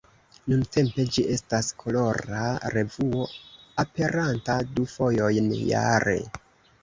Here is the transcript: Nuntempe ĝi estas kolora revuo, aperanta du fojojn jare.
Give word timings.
Nuntempe 0.51 1.03
ĝi 1.15 1.23
estas 1.33 1.67
kolora 1.81 2.45
revuo, 2.75 3.27
aperanta 3.83 4.55
du 4.79 4.87
fojojn 4.95 5.53
jare. 5.65 6.19